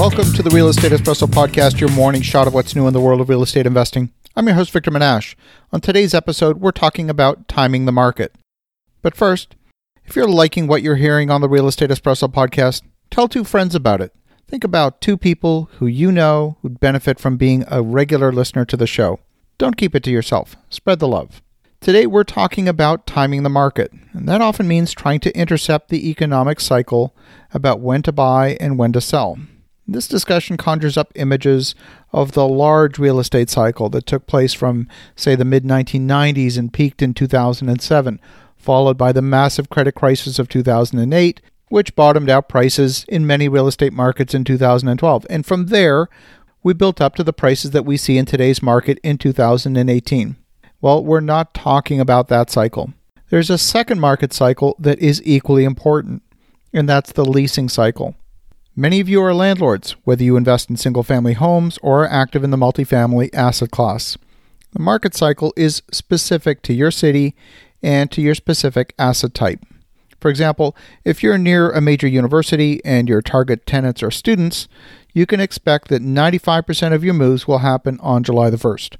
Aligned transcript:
Welcome 0.00 0.32
to 0.32 0.42
the 0.42 0.48
Real 0.48 0.68
Estate 0.68 0.92
Espresso 0.92 1.28
Podcast, 1.28 1.78
your 1.78 1.90
morning 1.90 2.22
shot 2.22 2.46
of 2.46 2.54
what's 2.54 2.74
new 2.74 2.86
in 2.86 2.94
the 2.94 3.00
world 3.02 3.20
of 3.20 3.28
real 3.28 3.42
estate 3.42 3.66
investing. 3.66 4.10
I'm 4.34 4.46
your 4.46 4.56
host, 4.56 4.70
Victor 4.70 4.90
Menasce. 4.90 5.34
On 5.74 5.80
today's 5.82 6.14
episode, 6.14 6.58
we're 6.58 6.70
talking 6.70 7.10
about 7.10 7.48
timing 7.48 7.84
the 7.84 7.92
market. 7.92 8.34
But 9.02 9.14
first, 9.14 9.56
if 10.06 10.16
you're 10.16 10.26
liking 10.26 10.66
what 10.66 10.80
you're 10.80 10.96
hearing 10.96 11.30
on 11.30 11.42
the 11.42 11.50
Real 11.50 11.68
Estate 11.68 11.90
Espresso 11.90 12.32
Podcast, 12.32 12.80
tell 13.10 13.28
two 13.28 13.44
friends 13.44 13.74
about 13.74 14.00
it. 14.00 14.14
Think 14.48 14.64
about 14.64 15.02
two 15.02 15.18
people 15.18 15.68
who 15.74 15.86
you 15.86 16.10
know 16.10 16.56
who'd 16.62 16.80
benefit 16.80 17.20
from 17.20 17.36
being 17.36 17.66
a 17.68 17.82
regular 17.82 18.32
listener 18.32 18.64
to 18.64 18.78
the 18.78 18.86
show. 18.86 19.20
Don't 19.58 19.76
keep 19.76 19.94
it 19.94 20.02
to 20.04 20.10
yourself, 20.10 20.56
spread 20.70 21.00
the 21.00 21.08
love. 21.08 21.42
Today, 21.82 22.06
we're 22.06 22.24
talking 22.24 22.66
about 22.66 23.06
timing 23.06 23.42
the 23.42 23.50
market, 23.50 23.92
and 24.14 24.26
that 24.26 24.40
often 24.40 24.66
means 24.66 24.94
trying 24.94 25.20
to 25.20 25.36
intercept 25.36 25.90
the 25.90 26.08
economic 26.08 26.58
cycle 26.58 27.14
about 27.52 27.80
when 27.80 28.00
to 28.00 28.12
buy 28.12 28.56
and 28.60 28.78
when 28.78 28.94
to 28.94 29.02
sell. 29.02 29.38
This 29.92 30.06
discussion 30.06 30.56
conjures 30.56 30.96
up 30.96 31.10
images 31.16 31.74
of 32.12 32.30
the 32.30 32.46
large 32.46 32.96
real 32.96 33.18
estate 33.18 33.50
cycle 33.50 33.88
that 33.88 34.06
took 34.06 34.24
place 34.28 34.54
from, 34.54 34.86
say, 35.16 35.34
the 35.34 35.44
mid 35.44 35.64
1990s 35.64 36.56
and 36.56 36.72
peaked 36.72 37.02
in 37.02 37.12
2007, 37.12 38.20
followed 38.56 38.96
by 38.96 39.10
the 39.10 39.20
massive 39.20 39.68
credit 39.68 39.96
crisis 39.96 40.38
of 40.38 40.48
2008, 40.48 41.40
which 41.70 41.96
bottomed 41.96 42.30
out 42.30 42.48
prices 42.48 43.04
in 43.08 43.26
many 43.26 43.48
real 43.48 43.66
estate 43.66 43.92
markets 43.92 44.32
in 44.32 44.44
2012. 44.44 45.26
And 45.28 45.44
from 45.44 45.66
there, 45.66 46.08
we 46.62 46.72
built 46.72 47.00
up 47.00 47.16
to 47.16 47.24
the 47.24 47.32
prices 47.32 47.72
that 47.72 47.84
we 47.84 47.96
see 47.96 48.16
in 48.16 48.26
today's 48.26 48.62
market 48.62 49.00
in 49.02 49.18
2018. 49.18 50.36
Well, 50.80 51.04
we're 51.04 51.18
not 51.18 51.52
talking 51.52 51.98
about 51.98 52.28
that 52.28 52.48
cycle. 52.48 52.92
There's 53.30 53.50
a 53.50 53.58
second 53.58 53.98
market 53.98 54.32
cycle 54.32 54.76
that 54.78 55.00
is 55.00 55.20
equally 55.24 55.64
important, 55.64 56.22
and 56.72 56.88
that's 56.88 57.10
the 57.10 57.24
leasing 57.24 57.68
cycle. 57.68 58.14
Many 58.80 58.98
of 59.00 59.10
you 59.10 59.22
are 59.22 59.34
landlords, 59.34 59.94
whether 60.04 60.24
you 60.24 60.38
invest 60.38 60.70
in 60.70 60.78
single 60.78 61.02
family 61.02 61.34
homes 61.34 61.78
or 61.82 62.04
are 62.04 62.08
active 62.08 62.42
in 62.42 62.50
the 62.50 62.56
multifamily 62.56 63.28
asset 63.34 63.70
class. 63.70 64.16
The 64.72 64.80
market 64.80 65.14
cycle 65.14 65.52
is 65.54 65.82
specific 65.92 66.62
to 66.62 66.72
your 66.72 66.90
city 66.90 67.36
and 67.82 68.10
to 68.10 68.22
your 68.22 68.34
specific 68.34 68.94
asset 68.98 69.34
type. 69.34 69.60
For 70.18 70.30
example, 70.30 70.74
if 71.04 71.22
you're 71.22 71.36
near 71.36 71.70
a 71.70 71.82
major 71.82 72.08
university 72.08 72.82
and 72.82 73.06
your 73.06 73.20
target 73.20 73.66
tenants 73.66 74.02
are 74.02 74.10
students, 74.10 74.66
you 75.12 75.26
can 75.26 75.40
expect 75.40 75.88
that 75.88 76.00
95% 76.00 76.94
of 76.94 77.04
your 77.04 77.12
moves 77.12 77.46
will 77.46 77.58
happen 77.58 78.00
on 78.00 78.24
July 78.24 78.48
the 78.48 78.56
1st. 78.56 78.96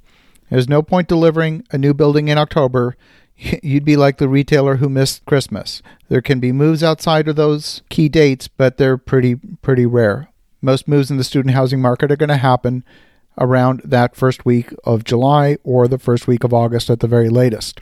There's 0.51 0.69
no 0.69 0.83
point 0.83 1.07
delivering 1.07 1.65
a 1.71 1.79
new 1.79 1.95
building 1.95 2.27
in 2.27 2.37
October. 2.37 2.95
You'd 3.63 3.85
be 3.85 3.97
like 3.97 4.19
the 4.19 4.29
retailer 4.29 4.75
who 4.75 4.89
missed 4.89 5.25
Christmas. 5.25 5.81
There 6.07 6.21
can 6.21 6.39
be 6.39 6.51
moves 6.51 6.83
outside 6.83 7.27
of 7.27 7.35
those 7.35 7.81
key 7.89 8.09
dates, 8.09 8.47
but 8.47 8.77
they're 8.77 8.99
pretty 8.99 9.39
pretty 9.61 9.85
rare. 9.85 10.29
Most 10.61 10.87
moves 10.87 11.09
in 11.09 11.17
the 11.17 11.23
student 11.23 11.55
housing 11.55 11.81
market 11.81 12.11
are 12.11 12.15
going 12.17 12.29
to 12.29 12.37
happen 12.37 12.83
around 13.37 13.81
that 13.83 14.15
first 14.15 14.45
week 14.45 14.73
of 14.83 15.03
July 15.03 15.57
or 15.63 15.87
the 15.87 15.97
first 15.97 16.27
week 16.27 16.43
of 16.43 16.53
August 16.53 16.89
at 16.89 16.99
the 16.99 17.07
very 17.07 17.29
latest. 17.29 17.81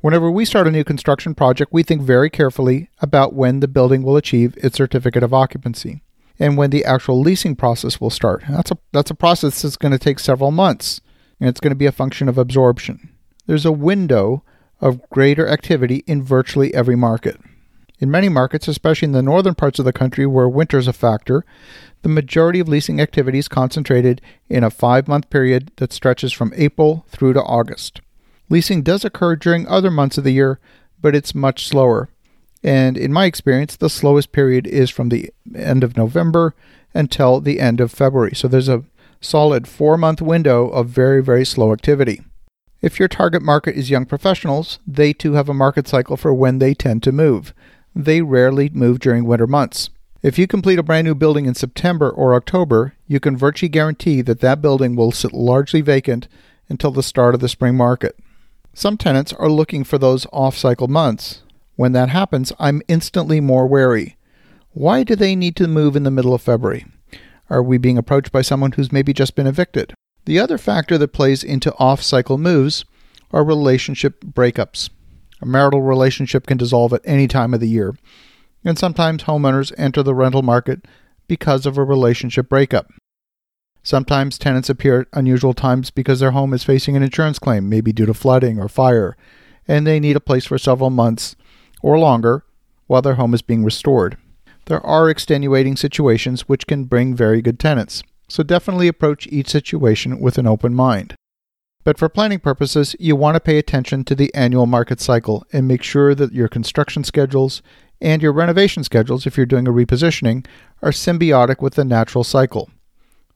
Whenever 0.00 0.30
we 0.30 0.44
start 0.44 0.66
a 0.66 0.70
new 0.70 0.84
construction 0.84 1.34
project, 1.34 1.72
we 1.72 1.82
think 1.82 2.02
very 2.02 2.28
carefully 2.28 2.90
about 3.00 3.32
when 3.32 3.60
the 3.60 3.68
building 3.68 4.02
will 4.02 4.16
achieve 4.16 4.54
its 4.58 4.76
certificate 4.76 5.22
of 5.22 5.32
occupancy 5.32 6.02
and 6.38 6.56
when 6.56 6.70
the 6.70 6.84
actual 6.84 7.20
leasing 7.20 7.56
process 7.56 8.00
will 8.00 8.10
start. 8.10 8.44
That's 8.48 8.70
a 8.70 8.78
that's 8.92 9.10
a 9.10 9.14
process 9.14 9.62
that's 9.62 9.76
going 9.76 9.92
to 9.92 9.98
take 9.98 10.18
several 10.18 10.50
months 10.50 11.00
and 11.40 11.48
it's 11.48 11.60
going 11.60 11.70
to 11.70 11.76
be 11.76 11.86
a 11.86 11.92
function 11.92 12.28
of 12.28 12.38
absorption. 12.38 13.10
There's 13.46 13.64
a 13.64 13.72
window 13.72 14.44
of 14.80 15.08
greater 15.10 15.48
activity 15.48 16.04
in 16.06 16.22
virtually 16.22 16.74
every 16.74 16.96
market. 16.96 17.40
In 18.00 18.10
many 18.10 18.28
markets, 18.28 18.66
especially 18.68 19.06
in 19.06 19.12
the 19.12 19.22
northern 19.22 19.54
parts 19.54 19.78
of 19.78 19.84
the 19.84 19.92
country 19.92 20.26
where 20.26 20.48
winter 20.48 20.78
is 20.78 20.88
a 20.88 20.92
factor, 20.92 21.44
the 22.02 22.08
majority 22.08 22.60
of 22.60 22.68
leasing 22.68 23.00
activity 23.00 23.38
is 23.38 23.48
concentrated 23.48 24.20
in 24.48 24.64
a 24.64 24.70
five 24.70 25.08
month 25.08 25.30
period 25.30 25.70
that 25.76 25.92
stretches 25.92 26.32
from 26.32 26.52
April 26.56 27.06
through 27.08 27.32
to 27.34 27.42
August. 27.42 28.00
Leasing 28.50 28.82
does 28.82 29.04
occur 29.04 29.36
during 29.36 29.66
other 29.66 29.90
months 29.90 30.18
of 30.18 30.24
the 30.24 30.32
year, 30.32 30.58
but 31.00 31.14
it's 31.14 31.34
much 31.34 31.66
slower. 31.66 32.08
And 32.62 32.96
in 32.96 33.12
my 33.12 33.26
experience, 33.26 33.76
the 33.76 33.90
slowest 33.90 34.32
period 34.32 34.66
is 34.66 34.90
from 34.90 35.08
the 35.08 35.30
end 35.54 35.84
of 35.84 35.96
November 35.96 36.54
until 36.94 37.40
the 37.40 37.60
end 37.60 37.80
of 37.80 37.92
February. 37.92 38.34
So 38.34 38.48
there's 38.48 38.68
a 38.68 38.84
solid 39.20 39.66
four 39.66 39.96
month 39.96 40.20
window 40.20 40.68
of 40.68 40.88
very, 40.88 41.22
very 41.22 41.44
slow 41.44 41.72
activity. 41.72 42.22
If 42.82 42.98
your 42.98 43.08
target 43.08 43.40
market 43.40 43.76
is 43.76 43.88
young 43.88 44.04
professionals, 44.04 44.78
they 44.86 45.12
too 45.14 45.32
have 45.32 45.48
a 45.48 45.54
market 45.54 45.88
cycle 45.88 46.18
for 46.18 46.34
when 46.34 46.58
they 46.58 46.74
tend 46.74 47.02
to 47.04 47.12
move. 47.12 47.54
They 47.94 48.22
rarely 48.22 48.68
move 48.70 48.98
during 48.98 49.24
winter 49.24 49.46
months. 49.46 49.90
If 50.22 50.38
you 50.38 50.46
complete 50.46 50.78
a 50.78 50.82
brand 50.82 51.06
new 51.06 51.14
building 51.14 51.46
in 51.46 51.54
September 51.54 52.10
or 52.10 52.34
October, 52.34 52.94
you 53.06 53.20
can 53.20 53.36
virtually 53.36 53.68
guarantee 53.68 54.22
that 54.22 54.40
that 54.40 54.62
building 54.62 54.96
will 54.96 55.12
sit 55.12 55.32
largely 55.32 55.80
vacant 55.80 56.26
until 56.68 56.90
the 56.90 57.02
start 57.02 57.34
of 57.34 57.40
the 57.40 57.48
spring 57.48 57.76
market. 57.76 58.18
Some 58.72 58.96
tenants 58.96 59.32
are 59.34 59.50
looking 59.50 59.84
for 59.84 59.98
those 59.98 60.26
off 60.32 60.56
cycle 60.56 60.88
months. 60.88 61.42
When 61.76 61.92
that 61.92 62.08
happens, 62.08 62.52
I'm 62.58 62.82
instantly 62.88 63.40
more 63.40 63.66
wary. 63.66 64.16
Why 64.72 65.04
do 65.04 65.14
they 65.14 65.36
need 65.36 65.54
to 65.56 65.68
move 65.68 65.94
in 65.94 66.02
the 66.02 66.10
middle 66.10 66.34
of 66.34 66.42
February? 66.42 66.86
Are 67.50 67.62
we 67.62 67.78
being 67.78 67.98
approached 67.98 68.32
by 68.32 68.42
someone 68.42 68.72
who's 68.72 68.90
maybe 68.90 69.12
just 69.12 69.36
been 69.36 69.46
evicted? 69.46 69.94
The 70.24 70.38
other 70.38 70.58
factor 70.58 70.96
that 70.98 71.12
plays 71.12 71.44
into 71.44 71.74
off 71.78 72.00
cycle 72.02 72.38
moves 72.38 72.84
are 73.30 73.44
relationship 73.44 74.24
breakups. 74.24 74.88
A 75.40 75.46
marital 75.46 75.82
relationship 75.82 76.46
can 76.46 76.56
dissolve 76.56 76.92
at 76.92 77.02
any 77.04 77.28
time 77.28 77.54
of 77.54 77.60
the 77.60 77.68
year, 77.68 77.94
and 78.64 78.78
sometimes 78.78 79.24
homeowners 79.24 79.72
enter 79.76 80.02
the 80.02 80.14
rental 80.14 80.42
market 80.42 80.86
because 81.26 81.66
of 81.66 81.76
a 81.76 81.84
relationship 81.84 82.48
breakup. 82.48 82.90
Sometimes 83.82 84.38
tenants 84.38 84.70
appear 84.70 85.00
at 85.00 85.08
unusual 85.12 85.52
times 85.52 85.90
because 85.90 86.20
their 86.20 86.30
home 86.30 86.54
is 86.54 86.64
facing 86.64 86.96
an 86.96 87.02
insurance 87.02 87.38
claim, 87.38 87.68
maybe 87.68 87.92
due 87.92 88.06
to 88.06 88.14
flooding 88.14 88.58
or 88.58 88.68
fire, 88.68 89.16
and 89.68 89.86
they 89.86 90.00
need 90.00 90.16
a 90.16 90.20
place 90.20 90.46
for 90.46 90.58
several 90.58 90.90
months 90.90 91.36
or 91.82 91.98
longer 91.98 92.44
while 92.86 93.02
their 93.02 93.14
home 93.14 93.34
is 93.34 93.42
being 93.42 93.64
restored 93.64 94.16
there 94.66 94.84
are 94.84 95.10
extenuating 95.10 95.76
situations 95.76 96.42
which 96.42 96.66
can 96.66 96.84
bring 96.84 97.14
very 97.14 97.42
good 97.42 97.58
tenants, 97.58 98.02
so 98.28 98.42
definitely 98.42 98.88
approach 98.88 99.26
each 99.26 99.48
situation 99.48 100.20
with 100.20 100.38
an 100.38 100.46
open 100.46 100.74
mind. 100.74 101.14
But 101.84 101.98
for 101.98 102.08
planning 102.08 102.40
purposes, 102.40 102.96
you 102.98 103.14
want 103.14 103.34
to 103.34 103.40
pay 103.40 103.58
attention 103.58 104.04
to 104.04 104.14
the 104.14 104.34
annual 104.34 104.64
market 104.64 105.00
cycle 105.00 105.44
and 105.52 105.68
make 105.68 105.82
sure 105.82 106.14
that 106.14 106.32
your 106.32 106.48
construction 106.48 107.04
schedules 107.04 107.60
and 108.00 108.22
your 108.22 108.32
renovation 108.32 108.82
schedules, 108.84 109.26
if 109.26 109.36
you're 109.36 109.46
doing 109.46 109.68
a 109.68 109.72
repositioning, 109.72 110.46
are 110.82 110.90
symbiotic 110.90 111.60
with 111.60 111.74
the 111.74 111.84
natural 111.84 112.24
cycle. 112.24 112.70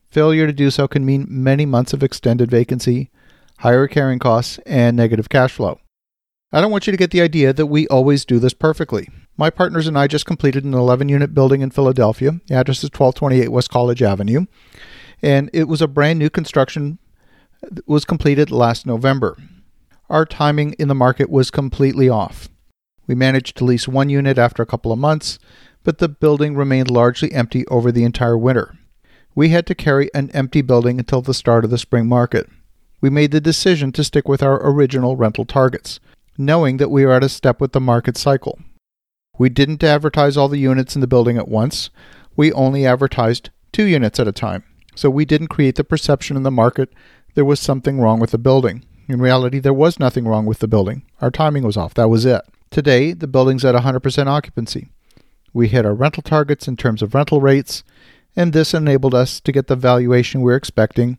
Failure 0.08 0.46
to 0.46 0.52
do 0.54 0.70
so 0.70 0.88
can 0.88 1.04
mean 1.04 1.26
many 1.28 1.66
months 1.66 1.92
of 1.92 2.02
extended 2.02 2.50
vacancy, 2.50 3.10
higher 3.58 3.86
carrying 3.86 4.18
costs, 4.18 4.58
and 4.64 4.96
negative 4.96 5.28
cash 5.28 5.52
flow. 5.52 5.78
I 6.50 6.62
don't 6.62 6.72
want 6.72 6.86
you 6.86 6.90
to 6.92 6.96
get 6.96 7.10
the 7.10 7.20
idea 7.20 7.52
that 7.52 7.66
we 7.66 7.86
always 7.88 8.24
do 8.24 8.38
this 8.38 8.54
perfectly. 8.54 9.08
My 9.36 9.50
partners 9.50 9.86
and 9.86 9.98
I 9.98 10.06
just 10.06 10.24
completed 10.24 10.64
an 10.64 10.72
11 10.72 11.10
unit 11.10 11.34
building 11.34 11.60
in 11.60 11.70
Philadelphia. 11.70 12.40
The 12.46 12.54
address 12.54 12.78
is 12.78 12.90
1228 12.90 13.50
West 13.50 13.68
College 13.68 14.02
Avenue. 14.02 14.46
And 15.20 15.50
it 15.52 15.68
was 15.68 15.82
a 15.82 15.88
brand 15.88 16.18
new 16.18 16.30
construction 16.30 16.98
was 17.86 18.04
completed 18.04 18.50
last 18.50 18.86
November. 18.86 19.36
Our 20.08 20.24
timing 20.24 20.72
in 20.74 20.88
the 20.88 20.94
market 20.94 21.28
was 21.28 21.50
completely 21.50 22.08
off. 22.08 22.48
We 23.06 23.14
managed 23.14 23.56
to 23.56 23.64
lease 23.64 23.88
one 23.88 24.10
unit 24.10 24.38
after 24.38 24.62
a 24.62 24.66
couple 24.66 24.92
of 24.92 24.98
months, 24.98 25.38
but 25.82 25.98
the 25.98 26.08
building 26.08 26.54
remained 26.54 26.90
largely 26.90 27.32
empty 27.32 27.66
over 27.68 27.90
the 27.90 28.04
entire 28.04 28.36
winter. 28.36 28.76
We 29.34 29.50
had 29.50 29.66
to 29.66 29.74
carry 29.74 30.10
an 30.14 30.30
empty 30.32 30.62
building 30.62 30.98
until 30.98 31.22
the 31.22 31.34
start 31.34 31.64
of 31.64 31.70
the 31.70 31.78
spring 31.78 32.08
market. 32.08 32.48
We 33.00 33.10
made 33.10 33.30
the 33.30 33.40
decision 33.40 33.92
to 33.92 34.04
stick 34.04 34.28
with 34.28 34.42
our 34.42 34.60
original 34.68 35.16
rental 35.16 35.44
targets, 35.44 36.00
knowing 36.36 36.78
that 36.78 36.90
we 36.90 37.06
were 37.06 37.12
at 37.12 37.24
a 37.24 37.28
step 37.28 37.60
with 37.60 37.72
the 37.72 37.80
market 37.80 38.16
cycle. 38.16 38.58
We 39.38 39.48
didn't 39.48 39.84
advertise 39.84 40.36
all 40.36 40.48
the 40.48 40.58
units 40.58 40.94
in 40.94 41.00
the 41.00 41.06
building 41.06 41.38
at 41.38 41.48
once. 41.48 41.90
We 42.36 42.52
only 42.52 42.84
advertised 42.84 43.50
two 43.72 43.84
units 43.84 44.18
at 44.18 44.28
a 44.28 44.32
time. 44.32 44.64
So 44.96 45.08
we 45.08 45.24
didn't 45.24 45.46
create 45.46 45.76
the 45.76 45.84
perception 45.84 46.36
in 46.36 46.42
the 46.42 46.50
market 46.50 46.92
there 47.38 47.44
was 47.44 47.60
something 47.60 48.00
wrong 48.00 48.18
with 48.18 48.32
the 48.32 48.36
building. 48.36 48.84
In 49.06 49.20
reality, 49.20 49.60
there 49.60 49.72
was 49.72 50.00
nothing 50.00 50.26
wrong 50.26 50.44
with 50.44 50.58
the 50.58 50.66
building. 50.66 51.04
Our 51.20 51.30
timing 51.30 51.62
was 51.62 51.76
off. 51.76 51.94
That 51.94 52.08
was 52.08 52.24
it. 52.24 52.42
Today, 52.68 53.12
the 53.12 53.28
building's 53.28 53.64
at 53.64 53.76
100% 53.76 54.26
occupancy. 54.26 54.88
We 55.52 55.68
hit 55.68 55.86
our 55.86 55.94
rental 55.94 56.24
targets 56.24 56.66
in 56.66 56.76
terms 56.76 57.00
of 57.00 57.14
rental 57.14 57.40
rates, 57.40 57.84
and 58.34 58.52
this 58.52 58.74
enabled 58.74 59.14
us 59.14 59.38
to 59.38 59.52
get 59.52 59.68
the 59.68 59.76
valuation 59.76 60.40
we 60.40 60.46
we're 60.46 60.56
expecting. 60.56 61.16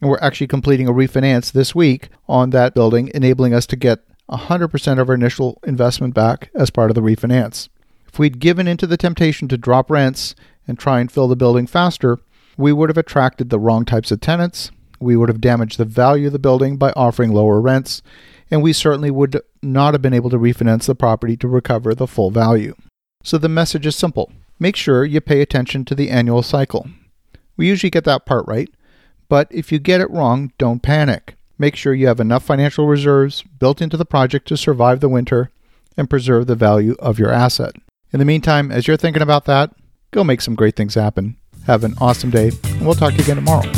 And 0.00 0.08
we're 0.08 0.18
actually 0.22 0.46
completing 0.46 0.88
a 0.88 0.92
refinance 0.94 1.52
this 1.52 1.74
week 1.74 2.08
on 2.30 2.48
that 2.48 2.72
building, 2.72 3.10
enabling 3.14 3.52
us 3.52 3.66
to 3.66 3.76
get 3.76 3.98
100% 4.30 4.98
of 4.98 5.08
our 5.10 5.14
initial 5.14 5.60
investment 5.66 6.14
back 6.14 6.48
as 6.54 6.70
part 6.70 6.90
of 6.90 6.94
the 6.94 7.02
refinance. 7.02 7.68
If 8.10 8.18
we'd 8.18 8.40
given 8.40 8.66
into 8.66 8.86
the 8.86 8.96
temptation 8.96 9.48
to 9.48 9.58
drop 9.58 9.90
rents 9.90 10.34
and 10.66 10.78
try 10.78 11.00
and 11.00 11.12
fill 11.12 11.28
the 11.28 11.36
building 11.36 11.66
faster, 11.66 12.18
we 12.56 12.72
would 12.72 12.88
have 12.88 12.96
attracted 12.96 13.50
the 13.50 13.60
wrong 13.60 13.84
types 13.84 14.10
of 14.10 14.20
tenants, 14.20 14.70
we 15.00 15.16
would 15.16 15.28
have 15.28 15.40
damaged 15.40 15.78
the 15.78 15.84
value 15.84 16.26
of 16.26 16.32
the 16.32 16.38
building 16.38 16.76
by 16.76 16.92
offering 16.92 17.32
lower 17.32 17.60
rents, 17.60 18.02
and 18.50 18.62
we 18.62 18.72
certainly 18.72 19.10
would 19.10 19.40
not 19.62 19.94
have 19.94 20.02
been 20.02 20.14
able 20.14 20.30
to 20.30 20.38
refinance 20.38 20.86
the 20.86 20.94
property 20.94 21.36
to 21.36 21.48
recover 21.48 21.94
the 21.94 22.06
full 22.06 22.30
value. 22.30 22.74
So 23.22 23.38
the 23.38 23.48
message 23.48 23.86
is 23.86 23.96
simple 23.96 24.32
make 24.60 24.76
sure 24.76 25.04
you 25.04 25.20
pay 25.20 25.40
attention 25.40 25.84
to 25.84 25.94
the 25.94 26.10
annual 26.10 26.42
cycle. 26.42 26.88
We 27.56 27.68
usually 27.68 27.90
get 27.90 28.04
that 28.04 28.26
part 28.26 28.44
right, 28.48 28.68
but 29.28 29.46
if 29.50 29.70
you 29.70 29.78
get 29.78 30.00
it 30.00 30.10
wrong, 30.10 30.52
don't 30.58 30.82
panic. 30.82 31.36
Make 31.58 31.76
sure 31.76 31.92
you 31.92 32.06
have 32.06 32.20
enough 32.20 32.44
financial 32.44 32.86
reserves 32.86 33.42
built 33.42 33.82
into 33.82 33.96
the 33.96 34.04
project 34.04 34.48
to 34.48 34.56
survive 34.56 35.00
the 35.00 35.08
winter 35.08 35.50
and 35.96 36.08
preserve 36.08 36.46
the 36.46 36.54
value 36.54 36.94
of 37.00 37.18
your 37.18 37.32
asset. 37.32 37.74
In 38.12 38.20
the 38.20 38.24
meantime, 38.24 38.70
as 38.70 38.86
you're 38.86 38.96
thinking 38.96 39.22
about 39.22 39.44
that, 39.46 39.74
go 40.12 40.24
make 40.24 40.40
some 40.40 40.54
great 40.54 40.76
things 40.76 40.94
happen. 40.94 41.36
Have 41.66 41.84
an 41.84 41.94
awesome 42.00 42.30
day, 42.30 42.52
and 42.64 42.86
we'll 42.86 42.94
talk 42.94 43.10
to 43.10 43.18
you 43.18 43.24
again 43.24 43.36
tomorrow. 43.36 43.70